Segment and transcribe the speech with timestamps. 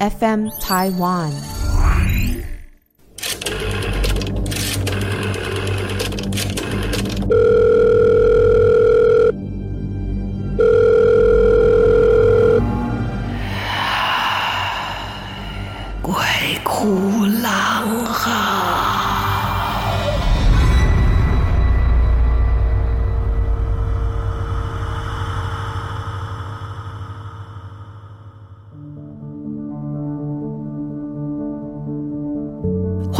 [0.00, 1.63] FM Taiwan。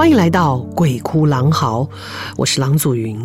[0.04, 1.80] 欢迎来到《鬼哭狼嚎》，
[2.36, 3.18] 我是郎祖云。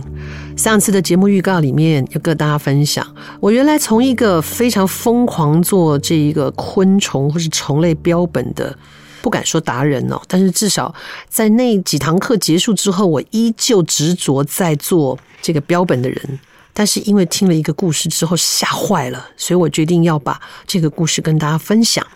[0.56, 3.06] 上次的节目预告里面要跟大家分享，
[3.42, 8.74] 我原来从一个非常疯狂做这一个昆虫或是虫类标本的，
[9.22, 10.96] 不敢说达人哦，但是至少
[11.28, 16.40] 在那几堂课结束之后，我依旧执着在做这个标本的人。
[16.74, 22.08] 但是因为听了一个故事之后吓坏了，所以我决定要把这个故事跟大家分享。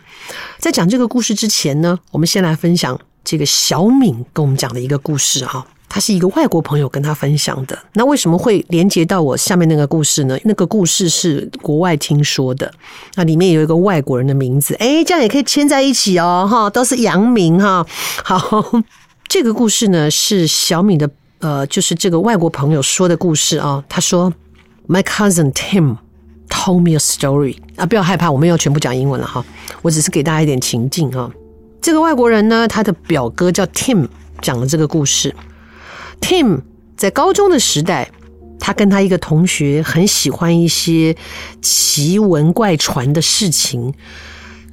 [0.58, 2.98] 在讲这个故事之前呢，我们先来分享。
[3.24, 7.78] 这个小敏跟我们讲的一个故事哈，他是一个外国朋友跟他分享的。
[7.94, 10.38] 那为什么会连接到我下面那个故事呢？
[10.44, 12.72] 那个故事是国外听说的，
[13.16, 17.86] 那里面有一个外国人的名字，哎，这样也可以牵在一起哦，哈，都是洋名哈。
[18.24, 18.82] 好，
[19.28, 23.84] 这个故事呢是小敏的呃，就是这个外国朋友说的故事啊。
[23.88, 24.34] 他说
[24.88, 25.98] ，My cousin Tim
[26.50, 29.46] told me a story 啊，不要害怕，我们要全部讲英文了哈，
[29.82, 31.32] 我只是给大家一点情境哈。
[31.84, 34.08] 这个外国人呢，他的表哥叫 Tim，
[34.42, 35.36] 讲了这个故事。
[36.22, 36.62] Tim
[36.96, 38.10] 在高中的时代，
[38.58, 41.18] 他跟他一个同学很喜欢一些
[41.62, 43.94] 奇闻怪传的事情。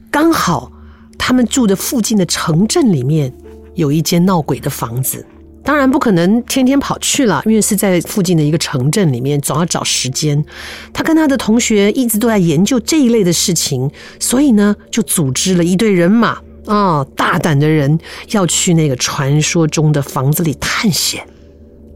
[0.08, 0.70] 刚好
[1.18, 3.32] 他们住的附近的城镇里面
[3.74, 5.26] 有一间闹鬼的房子，
[5.64, 10.44] 当然不可能天天跑去了，因为是在附近的一个城镇里面，总要找时间。
[10.92, 16.38] 他跟他的同学一直都在研究这一类的事情，所以呢，就组织了一队人马。
[16.70, 17.98] 哦，大胆的人
[18.30, 21.26] 要去那个传说中的房子里探险。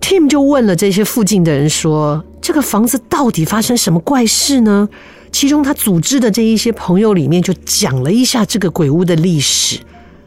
[0.00, 4.89] Tim 就问了这些附近的人说：“这个房子到底发生什么怪事呢？”
[5.30, 9.79] 其中他组织的这一些朋友里面就讲了一下这个鬼屋的历史。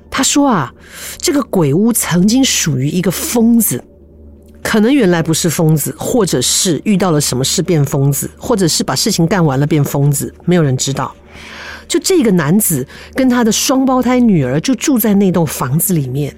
[0.10, 0.74] 他说啊，
[1.18, 3.84] 这个鬼屋曾经属于一个疯子，
[4.64, 11.14] 可能原来不是疯子，或者是遇到了什么事变疯子，或者是把事情干完了变疯子，没有人知道。
[11.88, 16.36] 就这个男子跟他的双胞胎女儿就住在那栋房子里面。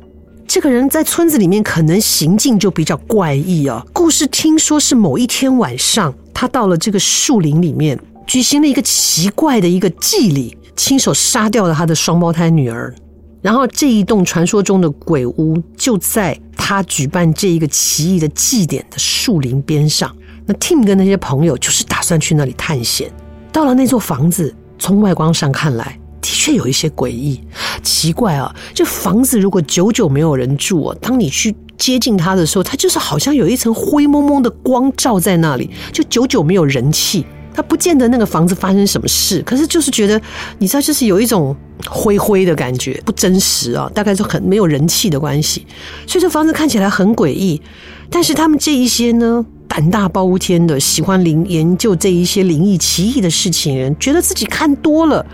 [0.48, 3.86] 这个人在村子里面可能行径就比较怪异啊。
[3.94, 12.96] 故事听说是某一天晚上，他到了这个树林里面，举行了一个奇怪的一个祭礼，亲手杀掉了他的双胞胎女儿。
[13.44, 20.14] 然后这一栋传说中的鬼屋就在他举办这一个奇异的祭典的树林边上。
[20.48, 23.12] 那 Tim 跟那些朋友就是打算去那里探险。
[23.52, 24.56] 到了那座房子。
[24.80, 27.40] 从外观上看来，的确有一些诡异、
[27.84, 28.56] 奇怪啊！
[28.74, 37.26] 这房子如果久久没有人住啊，当你去接近它的时候，它就是好像有一层灰蒙蒙的光照在那里，就久久没有人气。
[37.52, 40.22] 它不见得那个房子发生什么事，可是就是觉得，
[40.60, 41.54] 你知道，就是有一种
[41.90, 43.92] 灰灰的感觉，不真实啊！
[43.94, 45.66] 大概是很没有人气的关系，
[46.08, 47.62] 所以这房子看起来很诡异。
[48.10, 49.46] 但是他们这一些呢，
[49.80, 55.26] 胆大包天的，喜欢灵研究这一些灵异奇异的事情人，觉得自己看多了，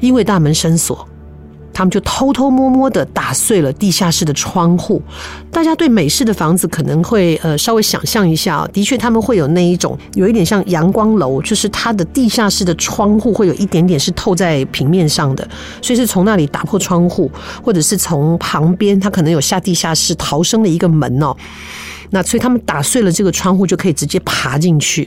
[0.00, 1.06] 因为大门深锁，
[1.72, 5.00] 他们就偷偷摸摸的打碎了地下室的窗户。
[5.52, 15.48] 大家对美式的房子可能会呃稍微想象一下，的确他们会有那一种有一点像阳光楼，就是它的地下室的窗户会有一点点是透在平面上的，
[15.80, 17.30] 所以是从那里打破窗户，
[17.62, 21.32] 或者是从旁边，它可能有下地下室逃生的一个门哦。
[22.10, 25.06] 那所以他们打碎了这个窗户，就可以直接爬进去。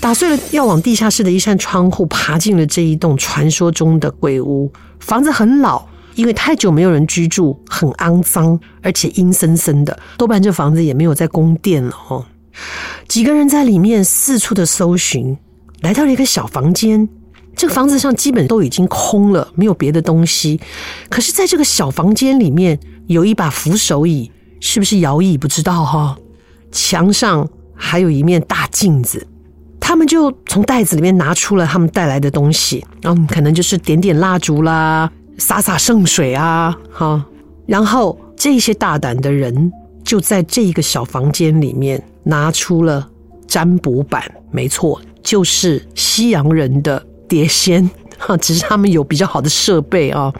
[0.00, 4.72] 打碎了要往地下室的一扇窗户，爬进了这一栋传说中的鬼屋。
[5.00, 5.84] 房子很老，
[6.14, 9.98] 因为太久没有人居住，很肮脏，而且阴森森的。
[10.16, 12.24] 多半这房子也没有在供电了哦。
[13.08, 15.36] 几个人在里面四处的搜寻，
[15.80, 17.08] 来到了一个小房间。
[17.56, 20.60] 这个房子上基本都已经空了，没有别的东西。
[21.08, 24.30] 可是，在这个小房间里面，有一把扶手椅。
[24.60, 25.36] 是不是摇椅？
[25.36, 26.16] 不知道哈。
[26.70, 29.26] 墙上还有一面大镜子，
[29.80, 37.24] 他们就从袋子里面拿出了他们带来的东西，嗯，可能就是点点蜡烛啦，洒洒圣水啊，哈。
[37.66, 39.72] 然后这些大胆的人
[40.04, 43.08] 就在这个小房间里面拿出了
[43.46, 47.88] 占卜板，没错，就是西洋人的碟仙
[48.18, 50.32] 哈，只是他们有比较好的设备啊。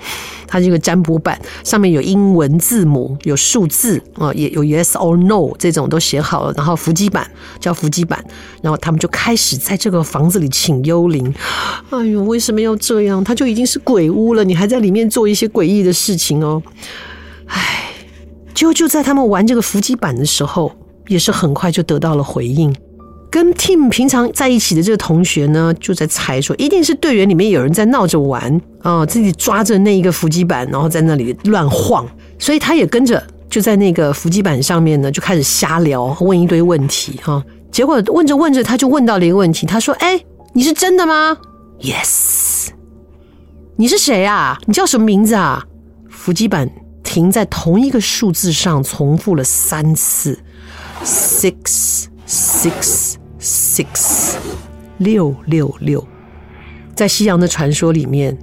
[0.50, 6.54] 它这个占卜板上面有英文字母，有数字啊，也有 yes or no 这种都写好了。
[6.56, 7.30] 然后伏击板
[7.60, 8.24] 叫伏击板，
[8.62, 11.34] 然后他们就开始在这个房子里请幽灵。
[11.90, 13.22] 哎呦，为什么要这样？
[13.22, 16.62] 它就已经是鬼屋了，你还在里面做一些诡异的事情哦。
[17.44, 17.90] 哎，
[18.54, 20.72] 就就在他们玩这个伏击板的时候，
[21.08, 22.74] 也是很快就得到了回应。
[23.30, 32.08] 跟 Tim 平常在一起的这个同学呢，就在猜说，一定是队员里面有人在闹着玩啊、自己抓着那一个伏击板，然后在那里乱晃，
[32.38, 40.18] 所以他也跟着就在那个伏击板上面呢，就开始瞎聊，问一堆问题哈、结果问着问着，他就问到了一个问题，他说：“哎，
[40.54, 41.36] 你是真的吗
[41.80, 42.68] ？”“Yes。
[43.76, 44.58] ”“你是谁啊？
[44.66, 45.64] 你叫什么名字啊？”
[46.08, 46.70] 伏击板
[47.04, 50.38] 停在同一个数字上，重复了三次
[51.04, 54.34] ：“Six。” Six six
[54.98, 56.06] 六六六，
[56.94, 58.36] 在西洋的传说里面，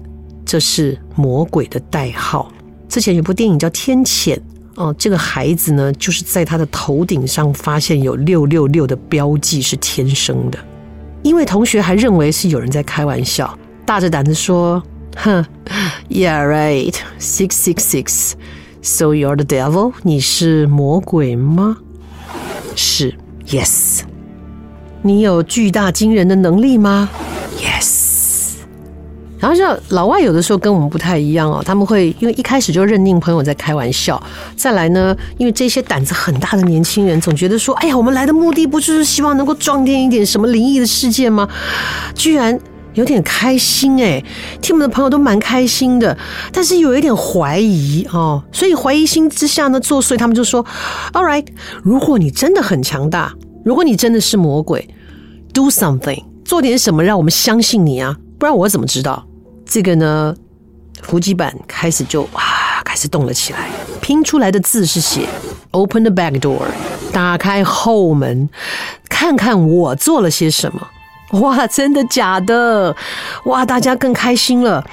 [0.44, 2.52] 这是魔鬼的代号。
[2.90, 4.34] 之前有部电影叫《天谴》
[4.74, 10.58] 哦，这个孩子呢，就是在他的头顶上发现有六六六的标记，是天生的。
[11.22, 13.56] 因为同学还认为是有人在开玩笑，
[13.86, 14.82] 大着胆子说
[15.16, 15.46] ：“哼
[16.10, 18.32] ，Yeah right, six six six.
[18.82, 19.94] So you're the devil？
[20.02, 21.78] 你是魔鬼吗？
[22.76, 23.14] 是。”
[23.48, 24.02] Yes，
[25.04, 27.10] 你有巨大惊人的能力吗
[27.60, 28.56] ？Yes。
[29.38, 34.22] 然后像老外有的时候跟我们不太一样哦，他们会因为一开始就认定朋友在开玩笑，
[34.56, 41.48] 再来呢，因为这些胆子很大的年轻人总觉得说，哎呀，我们来的目的不就是希望能够撞见一点什么灵异的事件吗？
[42.16, 42.60] 居然
[42.96, 44.22] 有点开心哎，
[44.62, 46.18] 听我们的朋友都蛮开心的，
[46.52, 50.66] 但是有一点怀疑哦，所以怀疑心之下呢作祟，他们就说
[51.14, 51.46] ，All right，
[51.84, 53.34] 如果你真的很强大。
[53.64, 54.88] 如果你真的是魔鬼
[55.52, 58.16] ，do something，做点什么让我们相信你啊！
[58.38, 59.26] 不然我怎么知道？
[59.66, 60.36] 这个呢，
[61.02, 62.44] 伏击板开始就哇，
[62.84, 63.68] 开始动了起来。
[64.02, 65.28] 拼出来的字是写
[65.72, 66.60] “Open the back door”，
[67.12, 68.48] 打开后门，
[69.10, 70.88] 看看我做了些什么。
[71.42, 72.96] 哇，真的假的？
[73.46, 74.84] 哇，大家更开心了。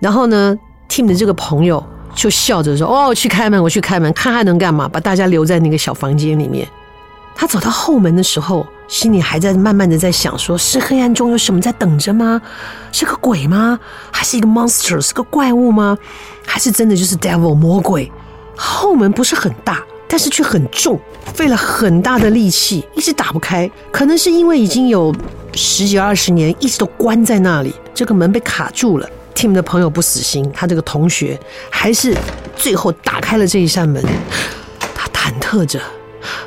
[0.00, 0.56] 然后呢
[0.88, 1.82] ，Tim 的这个朋友
[2.14, 4.88] 就笑着说：“哦，去开门，我去开门，看还能干嘛？
[4.88, 6.66] 把大家留在那个小房间里面。”
[7.38, 12.40] 他走到后门的时候，心里还在慢慢的在想：说是黑暗中有什么在等着吗？
[12.92, 13.78] 是个鬼吗？
[14.10, 15.96] 还是一个 monster，是个怪物吗？
[16.46, 18.10] 还是真的就是 devil 魔鬼？
[18.56, 20.98] 后门不是很大，但是却很重，
[21.34, 23.70] 费了很大的力气，一直打不开。
[23.92, 25.14] 可能是因为已经有
[25.56, 29.08] 十几二十年一直都关在那里，这个门被卡住了。
[29.34, 31.38] Tim 的朋友不死心，他这个同学
[31.70, 32.16] 还是
[32.54, 34.04] 最后打开了这一扇门。
[34.94, 35.80] 他忐忑着。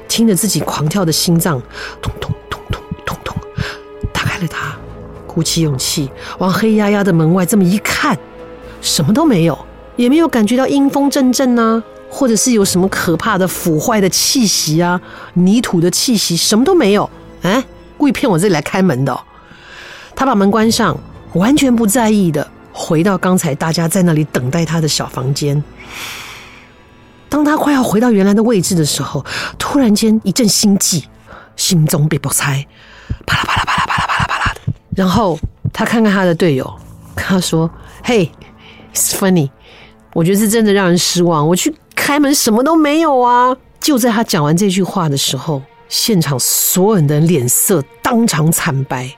[0.09, 1.61] 听着自己狂跳的心脏，
[2.01, 3.35] 咚咚咚咚咚咚，
[4.11, 4.75] 打开了它，
[5.25, 6.09] 鼓起勇气
[6.39, 8.17] 往黑压压的门外这么一看，
[8.81, 9.57] 什么都没有，
[9.95, 14.99] 也没有感觉到阴风阵阵啊，或者是有什么可怕的腐坏的气息啊，
[15.35, 17.09] 泥土的气息，什么都没有。
[17.43, 17.63] 哎，
[17.99, 19.19] 故意骗我这里来开门的。
[20.15, 20.97] 他把门关上，
[21.33, 25.61] 完全不在意的回到刚才大家在那里等待他的小房间。
[27.27, 29.23] 当他快要回到原来的位置的时候，
[29.57, 31.03] 突然间一阵心悸，
[31.55, 32.65] 心中被爆猜，
[33.27, 34.73] 啪啦啪啦啪啦啪啦啪啦啪啦的。
[34.95, 35.37] 然后
[35.71, 36.79] 他看看他的队友，
[37.13, 37.69] 跟他说
[38.03, 38.29] ：“Hey,
[38.93, 39.51] it's funny，
[40.13, 41.47] 我觉得是真的让人失望。
[41.47, 49.13] 我去开门，什么都没有啊！”就在他讲完这句话的时候，现场所有人的脸色当场惨白，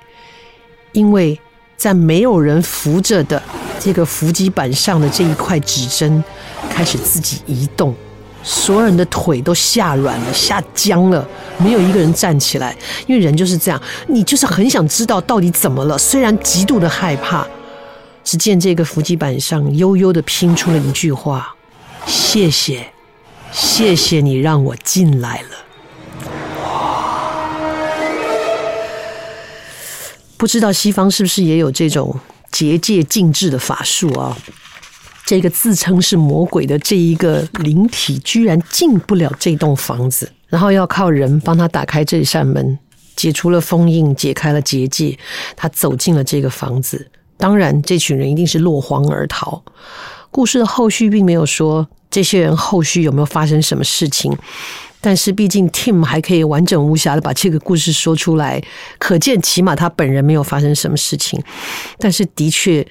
[0.94, 1.40] 因为
[1.78, 3.42] 在没有人扶着的
[3.80, 6.24] 这个伏击板上的这一块指针。
[6.70, 7.94] 开始自己移动，
[8.44, 12.74] 所有人的腿都吓软了，吓僵了，没有一个人站起来。
[13.08, 17.46] 因为人就是这样，你就是很想知道到底怎么了，虽然极度的害怕。
[18.24, 21.56] 只见这个伏击板上悠悠的拼出了一句话
[22.06, 22.94] ：“谢谢，
[23.52, 25.61] 谢谢你让我进来了。”
[30.42, 32.20] 不知道西方是不是也有这种
[32.52, 34.36] 结界禁制的法术啊？
[35.24, 42.80] 这个自称是魔鬼的这一个灵体，居然进不了这栋房子，然后要靠人帮他打开这扇门，
[43.16, 45.16] 解除了封印，解开了结界，
[45.56, 47.12] 他走进了这个房子。
[47.38, 49.64] 当然，这群人一定是落荒而逃。
[50.32, 54.36] 故事的后续并没有说这些人后续有没有发生什么事情，
[55.02, 58.64] 但是毕竟 Tim 还可以完整无瑕的把这个故事说出来，
[59.00, 61.42] 可见起码他本人没有发生什么事情。
[61.98, 62.86] 但是的确。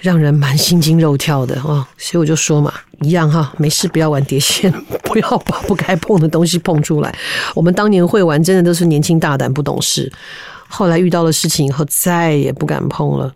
[0.00, 1.88] 让人蛮心惊肉跳的啊！
[1.96, 4.70] 所以我就说嘛，一样哈，没事不要玩碟仙，
[5.02, 7.14] 不要把不该碰的东西碰出来。
[7.54, 10.12] 我们当年会玩，真的都是年轻大胆不懂事，
[10.68, 13.34] 后来遇到了事情以后，再也不敢碰了。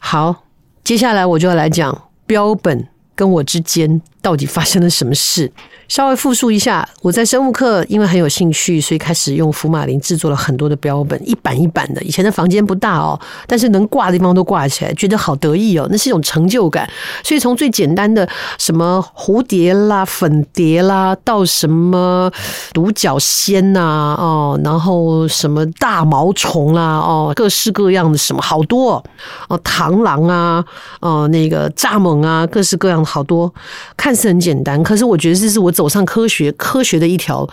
[0.00, 0.34] 好，
[0.82, 5.52] 接下来我就要来讲标本跟我之间到底发生了什么事。
[5.86, 12.02] 稍微复述一下，我在生物课因为很有兴趣，所以开始用福马林制作了很多的标本，一版一版的。
[12.02, 13.16] 以前的房间不大哦，
[13.46, 16.90] 但是能挂的地方都挂起来，觉得好得意哦，那是一种成就感。
[17.22, 18.28] 所以从最简单的
[18.58, 22.28] 什么蝴蝶啦、粉蝶啦，到什么
[22.72, 29.00] 独角仙呐，哦，然后什么大毛虫啦，哦，各式各样的什么好多
[29.46, 30.64] 哦，螳螂啊，
[30.98, 33.54] 哦，那个蚱蜢啊，各式各样的好多，
[33.96, 35.70] 看似很简单，可是我觉得这是我。
[35.76, 37.46] 走上科学科学的一条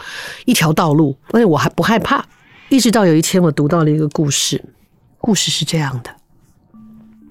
[0.46, 2.26] 一条道路，而且我还不害怕。
[2.70, 4.64] 一直到有一天，我读到了一个故事，
[5.18, 6.10] 故事是这样的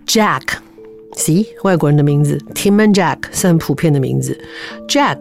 [0.06, 4.38] ：Jack，see 外国人的名字，Tim and Jack 是很普遍的名字。
[4.86, 5.16] Jack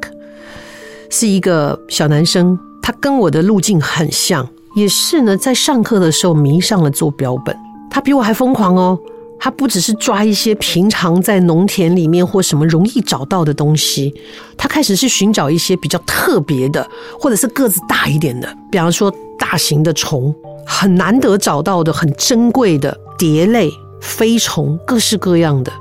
[1.09, 7.55] 是一个小男生，他跟我的路径很像，也是呢，在上课的时候迷上了做标本。
[7.89, 8.99] 他比我还疯狂哦。
[9.43, 14.13] 他不只是抓一些平常在农田里面或什么容易找到的东西，
[14.55, 16.87] 他开始是寻找一些比较特别的，
[17.19, 20.33] 或者是个子大一点的，比方说大型的虫，
[20.63, 23.67] 很难得找到的、很珍贵的蝶类、
[23.99, 25.73] 飞虫，各式各样的，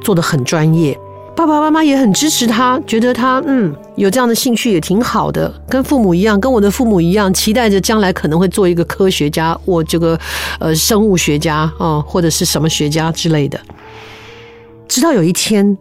[0.00, 0.96] 做的很专业。
[1.38, 10.18] 爸爸妈妈也很支持他，觉得他嗯有这样的兴趣也挺好的，跟父母一样，跟我的父母一样，期待着将来可能会做一个科学家，或这个
[10.58, 13.56] 呃生物学家啊、或者是什么学家之类的。
[14.88, 15.78] 直到有一天，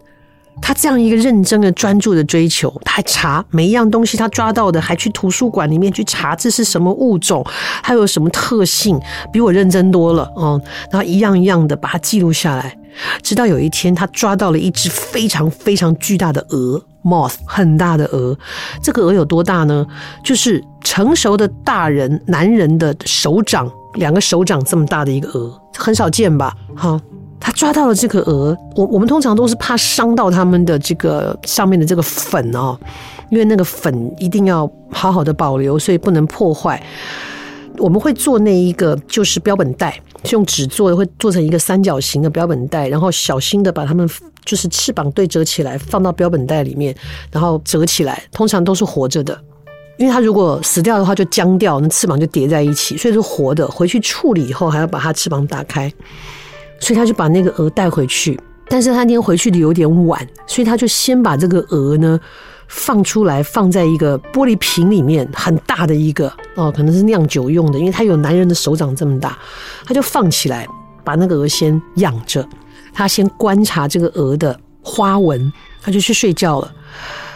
[0.62, 7.44] 他这样一个认真的、专注的追求，他还查每一样东西他抓到的，还去图书馆里面去查这是什么物种，
[7.82, 9.00] 还有什么特性，
[9.34, 10.62] 比我认真多了嗯，
[10.92, 12.78] 然后一样一样的把它记录下来。
[13.22, 18.38] 直到有一天，他抓到了一只非常非常巨大的鹅，moth，很大的鹅。
[18.82, 19.86] 这个鹅有多大呢？
[20.24, 26.56] 就是成熟的大人男人的手掌，两个手掌这么大的一个鹅，很少见吧？
[26.76, 27.00] 哈，
[27.40, 28.58] 他抓到了这个鹅。
[28.76, 32.78] 我我们通常都是怕伤到他们的这个上面的这个粉哦，
[33.30, 36.82] 因为那个粉一定要好好的保留，所以不能破坏。
[37.78, 44.10] 我们会做那一个就是标本袋，是用纸做的，会做成一个三角形的标本袋，然后小心的把它们
[44.44, 46.96] 就是翅膀对折起来，放到标本袋里面，
[47.32, 48.24] 然后折起来。
[48.32, 49.40] 通常都是活着的，
[49.98, 53.68] 因为它如果死掉的话就僵掉，那翅膀就叠在一起，所以是活的。
[53.68, 55.92] 回去处理以后还要把它翅膀打开，
[56.80, 58.40] 所以他就把那个鹅带回去。
[58.70, 62.20] 但是他那天回去的有点晚，所以他就先把这个鹅呢。
[62.68, 69.38] 放出来，放在一个玻璃瓶里面，很大的一个哦，可能是酿酒用的，因为它有男人的手掌这么大，
[69.86, 70.68] 他就放起来，
[71.04, 72.48] 把那个鹅先养着，
[72.94, 76.74] 他先观察这个鹅的花纹，他就去睡觉了。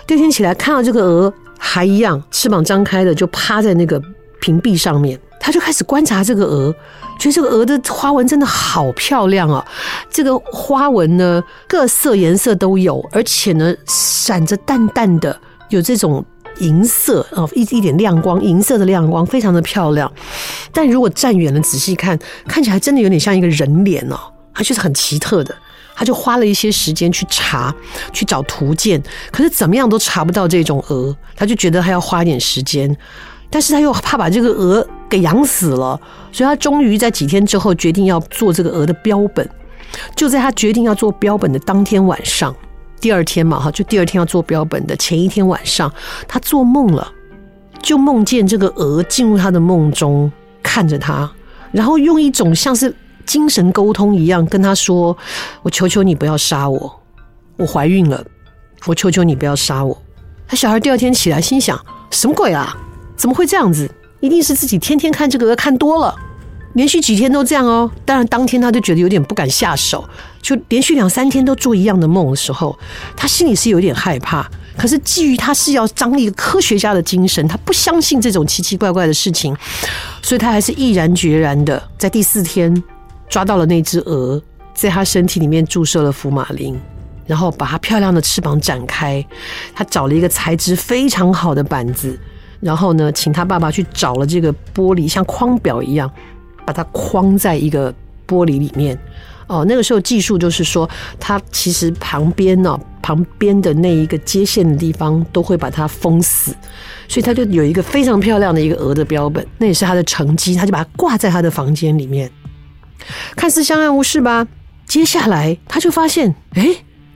[0.05, 4.01] 第二天起来，看到这个鹅还一样，翅膀张开的，就趴在那个
[4.39, 5.19] 瓶壁上面。
[5.43, 6.75] 他就开始观察这个鹅，
[7.21, 9.63] 觉得这个鹅的花纹真的好漂亮啊！
[10.09, 16.25] 这个花纹呢，各色颜色都有，而且呢，闪着淡淡的有这种
[16.57, 20.11] 银色啊，一一点亮光，银色的亮光，非常的漂亮。
[20.73, 24.17] 但如果站远了仔细看，看起来真的有点像一个人脸哦，
[24.51, 25.53] 它就是很奇特的。
[25.93, 27.71] 他就花了一些时间去查，
[28.11, 28.99] 去找图鉴，
[29.31, 32.97] 可是怎么样都查不到这种鹅，他就觉得他要花一点时间。
[33.51, 35.99] 但是他又怕把这个鹅给养死了，
[36.31, 39.47] 所以他终于在几天之后决定要做这个鹅的标本。
[40.15, 42.55] 就在他决定要做标本的当天晚上，
[43.01, 45.91] 第二天嘛，哈，就第二天要做标本的前一天晚上，
[46.29, 47.11] 他做梦了，
[47.81, 50.31] 就梦见这个鹅进入他的梦中，
[50.63, 51.29] 看着他，
[51.73, 55.15] 然后用一种像是精神沟通一样跟他说
[55.61, 57.01] ：“我求求你不要杀我，
[57.57, 58.23] 我怀孕了，
[58.85, 60.01] 我求求你不要杀我。”
[60.47, 61.77] 他小孩第二天起来心想
[62.11, 62.73] ：“什么鬼啊？”
[63.17, 63.91] 怎么会这样子？
[64.21, 66.15] 一定是自己天天看这个看多了，
[66.73, 67.91] 连续几天都这样哦。
[68.05, 70.07] 当然，当天他就觉得有点不敢下手，
[70.41, 72.77] 就连续两三天都做一样的梦的时候，
[73.17, 74.49] 他心里是有点害怕。
[74.77, 79.55] 可是基于他是要当一个科学家的精神，他不相信这种奇奇怪怪的事情，
[80.21, 82.81] 所以他还是毅然决然的在第四天
[83.27, 84.41] 抓到了那只鹅，
[84.73, 86.79] 在他身体里面注射了福马林，
[87.27, 89.23] 然后把它漂亮的翅膀展开，
[89.75, 92.17] 他找了一个材质非常好的板子。
[92.61, 96.09] 然后呢，请他爸爸去找了这个玻璃，像框表一样，
[96.65, 97.93] 把它框在一个
[98.25, 98.97] 玻璃里面。
[99.47, 100.89] 哦，那个时候技术就是说，
[101.19, 106.55] 他其实旁边呢、哦，旁边的那一个接线的地方都会把它封死，
[107.09, 112.31] 所以他就有一个非常漂亮的一个蛾的标本，那也是他的成绩，他就把它挂在他的房间里面，
[113.35, 114.47] 看似相安无事吧。
[114.85, 116.69] 接下来他就发现，哎，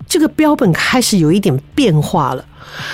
[0.08, 2.46] 这个标本开始有一点变化了。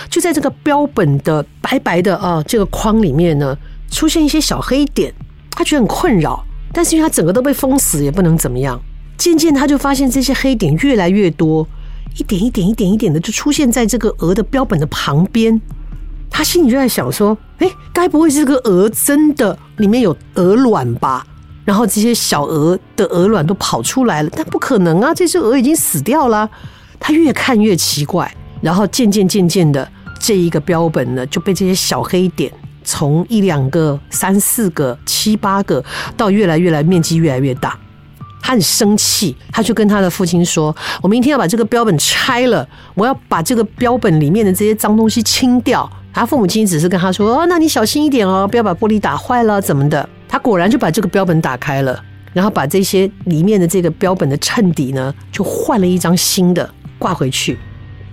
[0.09, 3.57] 就在这个标本的白白的啊这个框里面呢，
[3.89, 5.13] 出现一些小黑点，
[5.51, 6.43] 他觉得很困扰。
[6.73, 8.79] 但是因为他整个都被封死，也不能怎么样。
[9.17, 11.67] 渐渐他就发现这些黑点越来越多，
[12.17, 15.59] 一点一点一点一点的就出现在这个鹅的标本的旁边。
[16.29, 21.25] 他心里就在想说：“哎，该不会是这个鹅真的里面有鹅卵吧？
[21.65, 25.13] 然后这些小鹅的鹅卵都跑出来了，但不可能啊！
[25.13, 26.49] 这只鹅已经死掉了。”
[27.11, 29.87] 越看越奇怪，然后渐渐渐渐的，
[30.19, 32.51] 这一个标本呢就被这些小黑点
[32.83, 35.83] 从一两个、三四个、七八个，
[36.17, 37.77] 到越来越来面积越来越大。
[38.43, 52.03] 他很生气，他就跟他的父亲说：“我明天要把这个标本拆了，我要把这个标本里面的这些脏东西清掉。”他父母亲只是跟他说：“哦，那你小心一点哦，不要把玻璃打坏了，怎么的？”他果然就把这个标本打开了，
[52.33, 56.67] 然后把这些里面的这个标本的衬底呢，就换了一张新的。
[57.01, 57.57] 挂回去，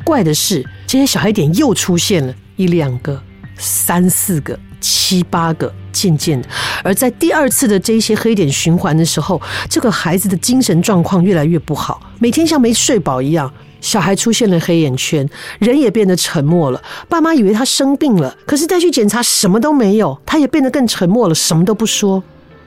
[0.03, 3.23] 怪的是这些小黑点又出现了一两个、
[3.59, 6.49] 三四个、七八个，渐渐的。
[6.83, 13.53] 而在第二次的这些黑点循环的时候，这个孩子的精神状况越来越不好，每天像没睡饱一样。
[13.83, 15.29] 小孩出现了黑眼圈，
[15.59, 16.83] 人也变得沉默了。
[17.11, 22.21] 爸妈以为他生病了，可是再去检查什么都没有，他也变得更沉默了，什么都不说。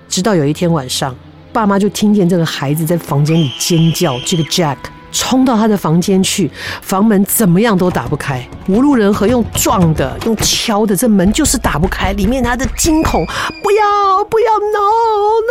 [0.07, 1.13] 直到有一天晚上，
[1.51, 4.77] 爸妈就听见这个孩子在房间里尖叫，这个 Jack。
[5.11, 6.49] 冲到他的房间去，
[6.81, 12.13] 房门怎么样都打不开，无路人和，用撞的、用敲的，这门就是打不开。
[12.13, 13.25] 里面他的惊恐，
[13.61, 14.79] 不要不要，no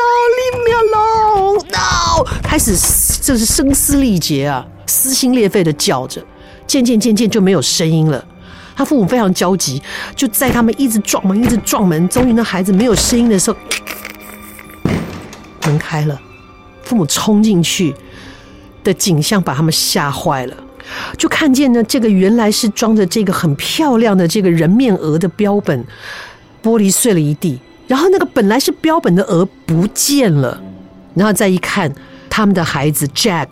[0.01, 2.75] no，leave me alone no， 开始
[3.23, 6.25] 这是声嘶力竭啊，撕心裂肺的叫着，
[6.67, 8.25] 渐渐渐渐就没有声音了。
[8.75, 9.83] 他父母非常焦急，
[10.17, 13.57] 就在他们一直撞门、一直撞门，终于那孩子没有声音的时候，
[15.65, 16.19] 门开了，
[16.83, 17.95] 父母冲进去。
[18.83, 20.57] 的景象把他们吓坏了，
[21.19, 25.85] 就看见呢，这个原来是装着这个很漂亮的这个人面鹅的标本，
[26.63, 30.61] 玻璃碎了一地，然后那个本来是标本的鹅不见了，
[31.15, 31.93] 然后再一看，
[32.29, 33.49] 他们的孩子 Jack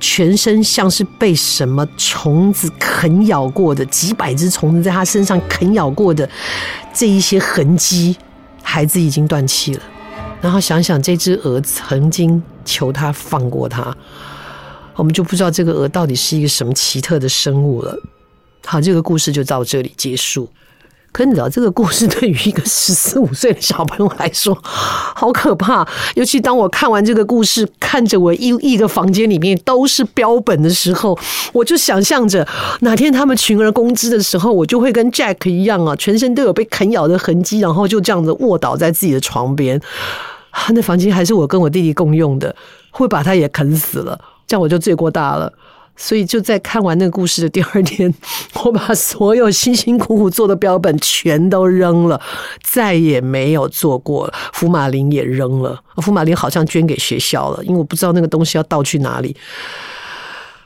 [0.00, 6.28] 全身像是被什么虫子啃咬过的，几百只虫子在他身上啃咬过的
[6.92, 8.16] 这一些痕迹，
[8.62, 9.82] 孩子已经断气了，
[10.40, 13.96] 然后想想这只鹅曾经求他放过他。
[14.96, 17.98] 我们就不知道这个鹅到底是一个什么奇特的生物了。
[18.64, 20.48] 好，这个故事就到这里结束。
[21.10, 25.86] 可你知道，这个故事对于一个十四五岁的小朋友来说，好可怕。
[26.14, 31.18] 尤其当我看完这个故事，看着我一一个房间里面都是标本的时候，
[31.52, 32.48] 我就想象着
[32.80, 39.78] 哪天他们群而攻之的时候，我就会跟 Jack 一样啊，全身都有被啃咬的痕迹，然后就这样子卧倒在自己的床边。
[40.70, 42.56] 那房间还是我跟我弟弟共用的，
[42.90, 44.18] 会把他也啃死了。
[44.52, 45.50] 这样我就罪过大了，
[45.96, 48.12] 所以就在看完那个故事的第二天，
[48.62, 52.20] 我把所有辛辛苦苦做的标本全都扔了，
[52.62, 54.30] 再也没有做过。
[54.52, 59.34] 福马林也扔了，福马林好像捐给学校了，因为我不知道那个东西要倒去哪里。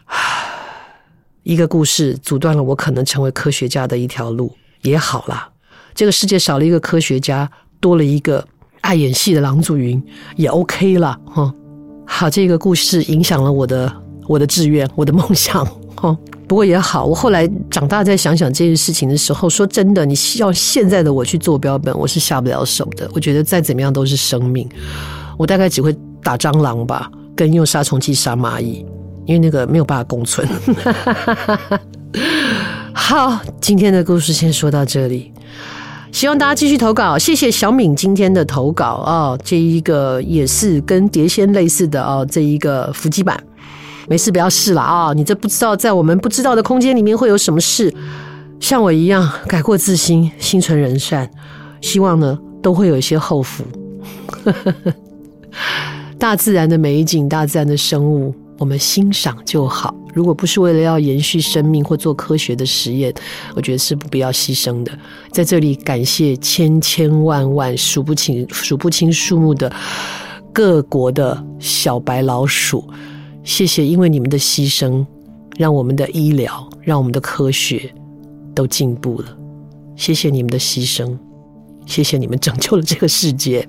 [1.44, 5.48] 一个故事阻断了我可能成为科学家的一条路，也好啦，
[5.94, 8.44] 这个世界少了一个科学家，多了一个
[8.80, 10.02] 爱演戏的郎祖筠，
[10.34, 11.54] 也 OK 了哈。
[12.06, 13.92] 好，这个故事影响了我的
[14.26, 15.66] 我的志愿，我的梦想。
[16.02, 16.16] 哦，
[16.46, 23.10] 不过也好，我后来长大再想想这件事情的时候，说真的，你要现在的我去做标本，我是下不了手的。
[23.14, 24.68] 我觉得再怎么样都是生命，
[25.38, 28.84] 我大概只会打蟑螂吧，跟用杀虫剂杀蚂蚁，
[29.24, 30.46] 因为那个没有办法共存。
[32.92, 35.32] 好，今天的故事先说到这里。
[36.16, 43.38] 希望大家继续投稿，谢谢小敏今天的投稿啊，这一个也是跟碟仙类似的啊，这一个伏击版，
[44.08, 47.94] 没事不要试了啊，你这不知道在我们不知道的空间里面会有什么事，
[48.60, 51.30] 像我一样改过自新，心存人善，
[51.82, 53.62] 希望呢都会有一些后福。
[56.18, 59.94] 大自然的美景，大自然的生物，我们欣赏就好。
[60.16, 63.12] 如果不是为了要延续生命或做科学的实验，
[63.54, 64.90] 我觉得是不必要牺牲的。
[65.30, 69.70] 在这里感谢千千万万数不清数不清数目的
[70.54, 72.88] 各国的小白老鼠，
[73.44, 75.04] 谢谢，因为你们的牺牲，
[75.58, 77.92] 让我们的医疗，让我们的科学
[78.54, 79.36] 都进步了。
[79.96, 81.14] 谢谢你们的牺牲。
[81.86, 83.66] 谢谢你们拯救了这个世界。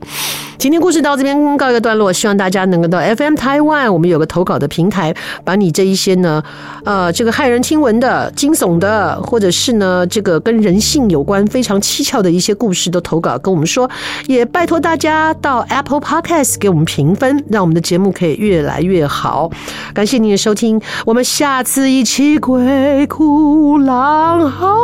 [0.58, 6.44] 今天故事到这边告一个段落，希望大家能够到 FM 台湾我们有个投稿的平台，把你这一些呢，
[6.84, 13.88] 呃，这个骇人听闻的、惊悚的，或者是呢，这个跟人性有关、非常蹊跷的一些故事都投稿跟我们说。
[14.26, 19.52] 也拜托大家到 Apple Podcast 给我们评分，让我们的节目可以越来越好。
[19.94, 24.76] 感谢您的收听，我们下次一起鬼哭狼嚎。